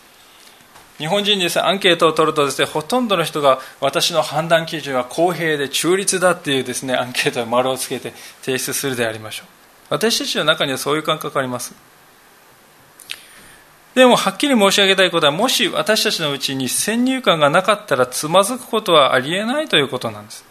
[1.00, 9.46] 日本人にです、ね、アンケートを取るとです、ね、ほとんどの人が私の判断基準は公平で中立だっていうです、ね、アンケートに丸をつけて提出するでありましょう。
[9.88, 11.74] 私たちの中にはそういう感覚があります。
[13.94, 20.44] でもはっきり申し上げたいことはもし私たちのうちに先入観がなかったらつまずくことはありえないということなんです。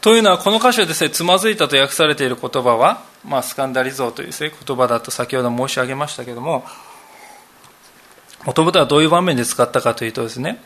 [0.00, 6.64] というのはこの箇所でですねつまずいたと訳されている言葉は、まあ、スカンダリゾーというです、ね、言葉だと先ほど申し上げましたけれども
[8.44, 10.60] もともとはどういう場面で使ったかというとですね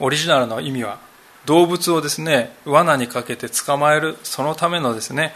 [0.00, 0.98] オリジナルの意味は
[1.46, 5.34] 動物をですね罠にかけて捕まえるそのためのですね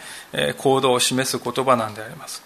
[0.59, 2.43] 行動を示す言葉なんであります。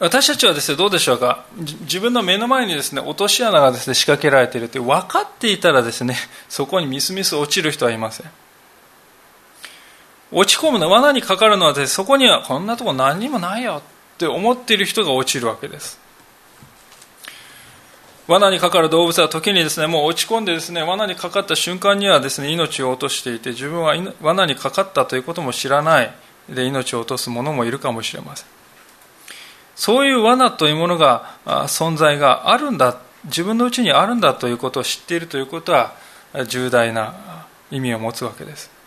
[0.00, 1.44] 私たちはですねどうでしょうか？
[1.82, 6.14] 自分の目の前にですね落とし穴がですね仕掛けられているって分かっていたらですね
[6.48, 8.30] そこにみすみす落ちる人はいません。
[10.30, 13.82] 落ち込むの罠にかかるのはです、ね、そこにはこんなとこ何にもないよ
[14.14, 15.98] って思っている人が落ちるわけです。
[18.28, 26.14] 罠にかかる動物は時にですねもう落ち込んでですね罠にかかった瞬間にはですね命を落としていて自分は罠にかかったということも知らない。
[26.48, 28.46] で命を落とす者もいるかもしれません。
[29.74, 35.94] そういう罠というものが存在があるんだ自分のうちにあるんだということを知っているということは
[36.48, 38.77] 重大な意味を持つわけです。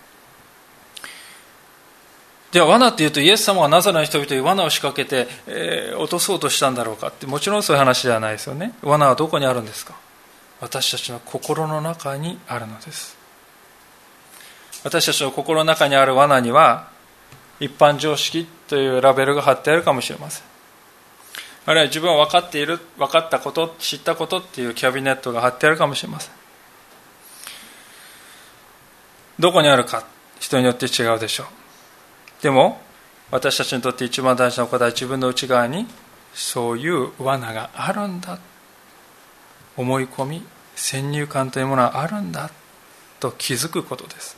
[2.52, 8.74] じゃあ罠っていうとイエス様がナザレの人々に罠を仕掛けて、えー、落とそうとしたんだろうかってもちろんそういう話ではないですよね。
[8.84, 9.96] 罠はどこにあるんですか？
[10.60, 13.18] 私たちの心の中にあるのです。
[14.84, 16.90] 私たちの心の中にある罠には
[17.62, 20.44] 一般常識というラベルが貼ってあるかもしれません。
[21.68, 26.34] あるいは自分は分かっている分かったこと知ったことっていうキャビネットが貼ってあるかもしれません。
[29.40, 30.04] どこにあるか
[30.40, 31.48] 人によって違うでしょう。
[32.42, 32.82] でも
[33.30, 35.88] 私たちにとって一番大事なことは自分の内側に
[36.34, 38.40] そういう罠があるんだ。
[39.78, 40.44] 思い込み
[40.76, 42.50] 先入観というものはあるんだ。
[43.20, 44.38] と気づくことです。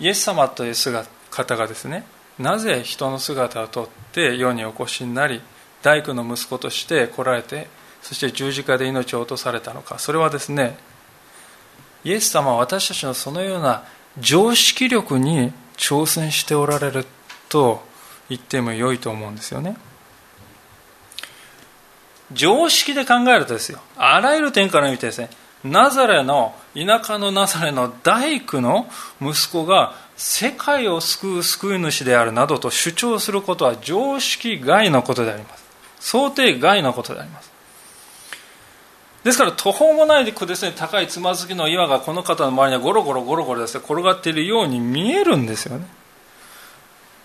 [0.00, 2.04] イエス様という姿方がですね
[2.38, 5.40] なぜ人の姿をとって世にお越しになり
[5.82, 7.68] 大工の息子として来られて
[8.02, 9.98] そして十字架で命を落とされたのか。
[9.98, 10.76] それはですね
[12.02, 13.84] イエス様は私たちのそのような
[14.18, 17.06] 常識力に挑戦しておられる
[17.48, 17.82] と
[18.28, 19.76] 言っても良いと思うんですよね。
[22.32, 23.80] 常識で考えるとですよ。
[23.96, 25.30] あらゆる点から見てですね
[25.64, 28.88] ナザレの田舎のナザレの大工の
[29.20, 35.64] 息子が世界を救う救い主であるなどと主張することは常識外のことであります。
[36.00, 37.49] 想定外のことであります。
[39.24, 40.72] ですから途方もないですね。
[40.74, 45.86] 高いつまずきの岩がこの方の周りにはゴロゴロゴロゴロですね転がっているように見えるんですよね。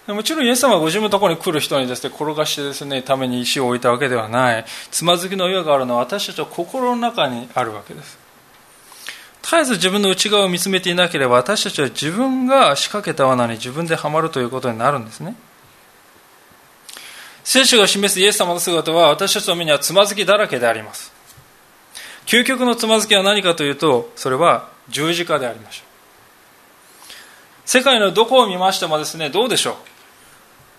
[0.07, 4.65] もちろんイエス様はご自分のところに来る人にですね転がしてですねために石を置いたわけではない。
[4.91, 8.19] つまずきの岩があるのは私たちの心の中にあるわけです。
[9.41, 15.35] 絶えず自分の内側を見つめていなければ私たちは自分が仕掛けた罠に自分ではまるということになるんですね。
[17.43, 21.14] 聖書が示すイエス様の姿は私たちの目にはつまずきだらけであります。
[22.25, 25.85] 究極のつまずきは何かというとそれは十字架でありましょう。
[27.67, 29.75] 世界のどこを見ましてもですねどうでしょう。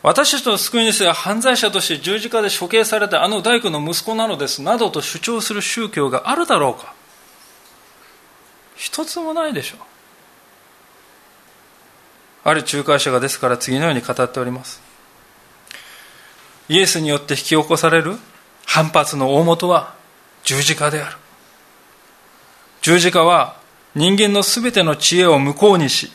[0.02, 6.94] 私たちの救い主は犯罪者として十字架で処刑されたあの大工の息子なのですなどと主張する宗教があるだろうか。
[8.76, 9.80] 一つもないでしょう。
[12.44, 14.80] ある仲介者がですから次のように語っております。
[16.68, 18.16] イエスによって引き起こされる
[18.64, 19.94] 反発の大元は
[20.44, 21.16] 十字架である。
[22.86, 23.56] 十字架は
[23.96, 26.12] 人間のすべての知恵を無効にし、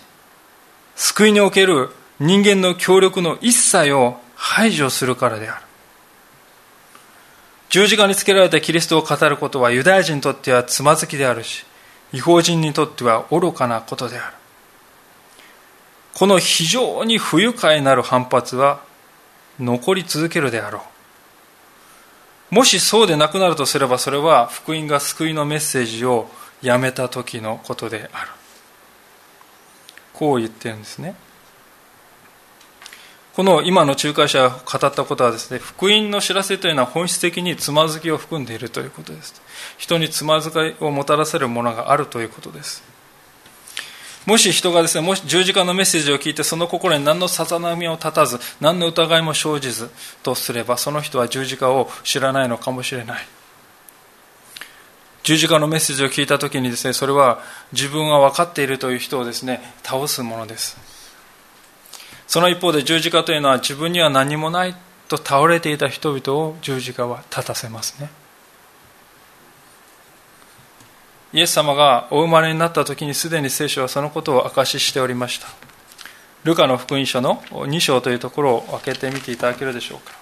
[0.95, 1.89] 救いにおける
[2.21, 5.65] 人間の協力の一切を排除するからである。
[7.67, 11.65] 十字架につけられたキリストを語ることはユダヤ人にとってはつまずきであるし、
[12.13, 14.33] 違法人にとっては愚かなことである。
[16.13, 18.79] この非常に不愉快なる反発は
[19.59, 20.81] 残り続けるであろ
[22.51, 22.55] う。
[22.55, 26.29] もしそうでなくなるとすればそれは福音が救いのメッセージを
[26.61, 28.29] やめた時のことである。
[30.13, 31.15] こう言ってるんですね。
[33.33, 39.41] この今の仲介者が語ったことはですね福音の知らせというのは本質的につまずきを含んでいるということです。
[39.77, 42.83] 人につまずきをもたらせるものがあるということです。
[44.25, 49.89] もし人がですね、もし十字架のメッセージを聞いて、その心に何のさざ波を立たず、何の疑いも生じず
[50.21, 53.27] とすれば、その人は十字架を知らないのかもしれない。
[55.23, 57.39] 十字架のメッセージを聞いたときにですね、それは
[57.73, 60.77] 自分が分かっているという人をですね、倒すものです。
[62.27, 64.75] その一方で十字架というのは自分には何もない
[65.07, 68.09] と倒れていた人々を十字架は立たせますね。
[71.33, 75.47] イエス様がお生まれになった時にすでに聖書はそのことを証ししておりました
[76.43, 80.20] ルカの福音書の2章というところを開けてみていただけるでしょうか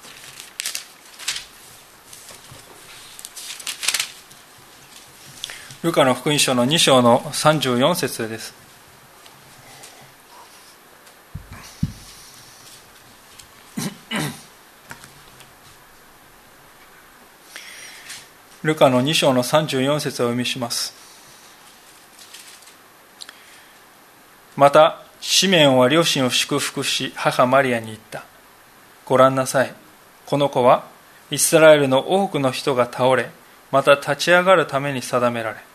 [5.81, 8.53] ルカの福音書の2章の34節です。
[18.61, 20.93] ルカの2章の34節を読みします。
[24.57, 28.25] またシメオンは両親を祝福し母マリアに言った。
[29.05, 29.73] ご覧なさい。
[30.25, 30.83] この子は
[31.31, 33.29] イスラエルの多くの人が倒れ
[33.71, 35.68] また立ち上がるために定められ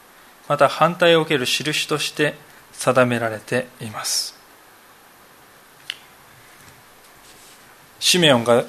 [0.48, 2.34] また反対を受ける印として
[2.72, 4.34] 定められています。
[8.00, 8.64] シメオンが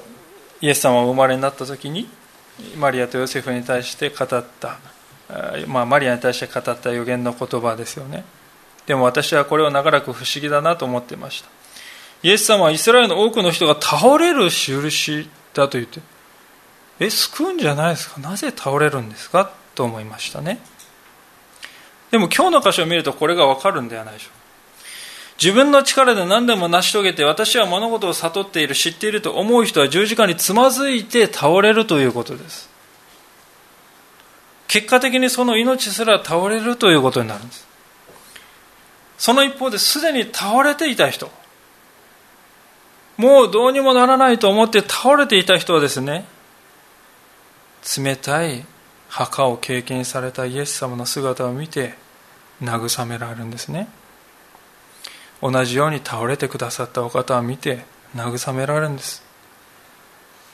[0.62, 2.08] イエス様をお生まれになった時に
[2.78, 4.78] マリアとヨセフに対して語った、
[5.66, 8.24] まあ、マリアに対して語った予言の言葉ですよね。
[8.86, 11.50] でも私はこれを長らく不思議だなと思っていました。
[12.22, 16.00] イエス様はイスラエルの多くの人が倒れる印だと言って
[16.98, 18.20] え救うんじゃないですか？
[18.20, 19.52] なぜ倒れるんですか？
[19.74, 20.60] と思いましたね。
[22.16, 24.30] でも今日の箇所を見るとこれがわかるんではないでしょう。
[25.38, 32.70] 自分の力で何でも成し遂げて私は物事を悟っている知っていると思う人は十字架につまずいて倒れるということです。
[34.66, 37.66] 結果的にその命すら倒れるということになるんです。
[39.18, 41.30] その一方ですでに倒れていた人。
[43.18, 46.24] もうどうにもならないと思って倒れていた人はですね
[47.98, 48.64] 冷たい
[49.10, 52.05] 墓を経験されたイエス様の姿を見て
[52.62, 53.88] 慰められるんですね。
[55.42, 57.84] 同じように倒れてくださったお方を見て
[58.14, 59.22] 慰められるんです。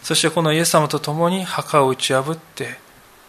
[0.02, 2.78] そしてこのイエス様と共に墓を打ち破って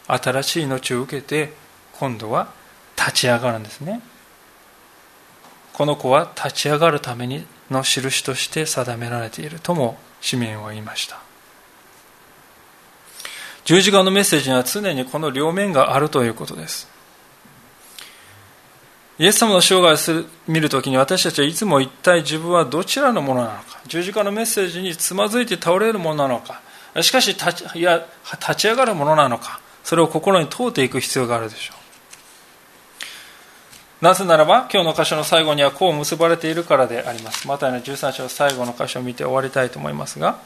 [0.07, 1.53] 新しい命を受けて
[1.99, 2.51] 今度は
[2.97, 4.01] 立ち上がるんですね。
[5.73, 9.97] この子は立ち上がるためにの印として定められているとも
[10.27, 11.19] 紙面は言いました。
[13.65, 16.92] 十字架のメッセージには常にこの両面があるということです。
[19.19, 23.79] イエス様の生涯を見るときに私たちはいつも一体自分はどちらのものなのか。
[23.85, 26.61] 十字架のメッセージにつまずいて倒れるものなのか。
[27.01, 28.05] しかし立ちいや
[28.39, 29.59] 立ち上がるものなのか。
[29.83, 31.73] それを心に問うていく必要があるでしょ
[34.01, 34.03] う。
[34.03, 37.47] なぜならば今日の箇所の最後にはこう結ばれているからであります。
[37.47, 40.39] マタイの13章最後の箇所を見て終わりたいと思いますが。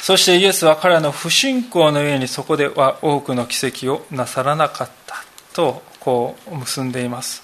[0.00, 5.16] そしてイエスは彼らの不信仰の上にそこでは多くの奇跡をなさらなかった
[5.52, 7.42] とこう結んでいます。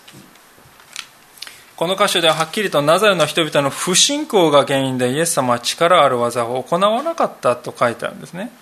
[1.75, 8.53] この箇所でははっきりとナザレの人々の不信仰が原因でイエス様は力ある技を行わなかったと書いてあるんですね。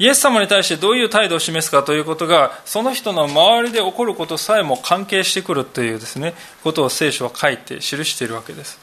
[0.00, 6.34] イエス様に対してどういう態度を示すかということがその人の周りで起こることさえも関係してくるというですね
[6.64, 8.80] ことを聖書は書いて記しているわけです。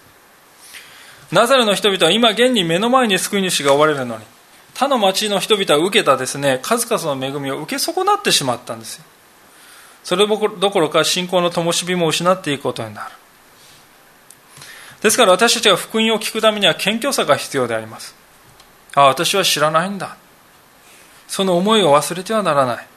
[1.33, 4.23] ナザレの人々は今現に目の前に救い主がおられるのに
[4.75, 9.03] 他の町の人々は受けたですね数々の恵みを受け損なってしまったんですよ。
[10.03, 13.11] それどころか信仰の灯火も失っていくことになる。
[15.01, 18.15] ですから私たちが福音を聞くためには謙虚さが必要であります。
[18.95, 20.17] ああ私は知らないんだ。
[21.27, 22.87] その思いを忘れてはならない。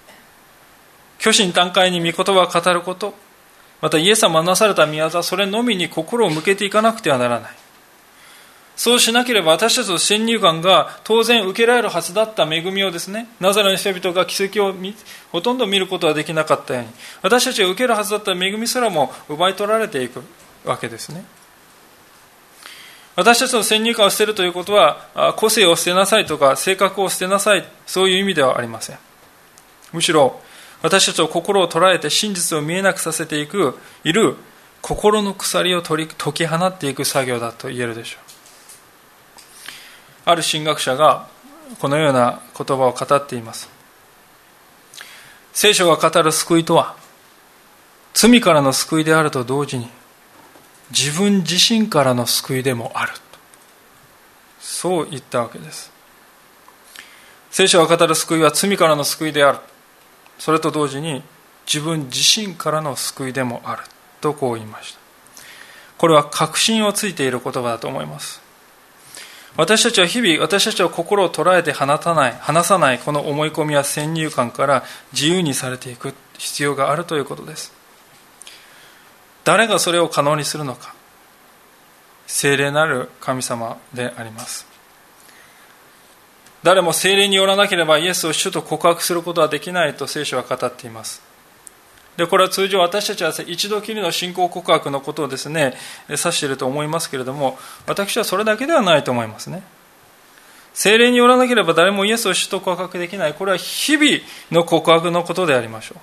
[1.18, 3.14] 虚心坦懐に御言葉を語ること。
[3.80, 7.50] またイエス様なされた宮沢それのみに心を向けていかなくてはならない。
[8.80, 14.72] そうしなければ私たちの先入観が当然受けられるはずだった恵みをですね、ナザレの人々が奇跡を
[15.30, 16.88] ほとんど見ることはできなかったように、
[17.20, 20.22] 私たちが受けるはずだった恵みすらも奪い取られていく
[20.64, 21.26] わけですね。
[23.16, 28.98] 私たちの先入観を捨てるということは、個性を捨てなさいとか、性格を捨てなさい、そういう意味ではありません。
[29.92, 30.40] むしろ、
[30.80, 34.36] 私たちの心を捉えて真実を見えなくさせていく、いる
[34.80, 38.29] 心の鎖を取り解き放っていく作業だと言えるでしょう。
[40.24, 41.28] ある神学者が
[41.78, 43.68] このような言葉を語っています。
[45.52, 46.96] 聖書が語る救いとは
[48.14, 49.88] 罪からの救いであると同時に
[50.90, 53.12] 自分自身からの救いでもある
[54.60, 55.92] そう言ったわけです。
[57.50, 59.58] 聖書が語る救いは罪からの救いである
[60.38, 61.22] それと同時に
[61.66, 63.82] 自分自身からの救いでもある
[64.20, 65.00] とこう言いました。
[65.98, 68.40] これは確信をついている言葉だと思います。
[69.56, 77.72] 私たちは日々、私たちは心を捉えて離さない、離さないこの思い込みや先入観から自由にされていく必要があるということです。
[79.44, 80.94] 誰がそれを可能にするのか。
[82.26, 84.66] 聖霊なる神様であります。
[86.62, 91.29] 誰も聖霊によらなければイエスを主と告白することはできないと聖書は語っています。
[92.16, 95.74] でこれは通常私たちは一度きりの信仰告白のことをですね
[96.08, 99.62] 指していると思いますけれども私はそれだけではないと思いますね。
[100.72, 103.34] 精霊によらなければ誰もイエスを主と告白できない。
[103.34, 105.98] これは日々の告白のことでありましょう。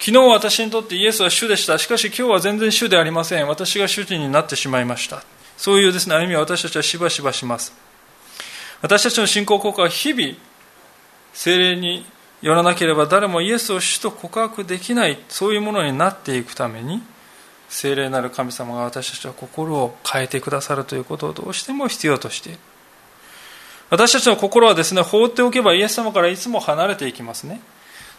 [0.00, 1.78] 昨日私にとってイエスは主でした。
[1.78, 3.48] しかし今日は全然主でありません。
[3.48, 5.24] 私が主人になってしまいました。
[5.56, 7.72] そういうですね歩みを私たちはしばしばします。
[8.80, 10.36] 私たちの信仰告白は日々
[11.32, 12.06] 精霊に
[12.40, 17.02] よらなければ誰もイエスを主と告白できないそういうものになっていくために
[17.68, 22.58] 聖霊なる神様が私たちは心を変えてくださるということをどうしても必要としている。
[23.90, 27.60] 私たちの心はですね放っておけばイエス様からいつも離れていきますね。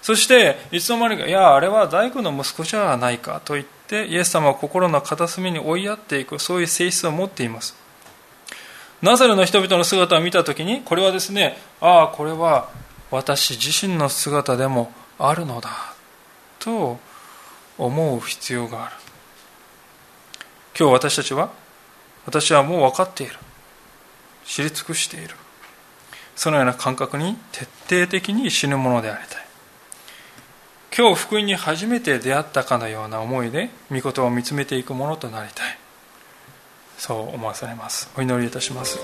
[0.01, 7.76] そしていつの間にかいやあれは大工の息子じゃないかと言ってイエス様は心の片隅に追いやっていくそういう性質を持っています。
[9.01, 12.70] ナザレの人々の姿を見たときにこれはですねああこれは
[13.12, 15.70] 私自身の姿でもあるのだ
[16.60, 16.99] と
[17.78, 18.95] 思う必要がある。
[20.78, 21.49] 今日私たちは
[22.26, 23.36] 私はもう分かっている。
[24.45, 25.36] 知り尽くしている。
[26.36, 27.68] そのような感覚に徹
[28.05, 29.45] 底的に死ぬものでありたい。
[30.95, 35.78] 今日福音に初めて出会ったかのような思いで御言葉を見つめていくものとなりたい。
[36.97, 38.10] そう思わされます。
[38.18, 38.99] お祈りいたします。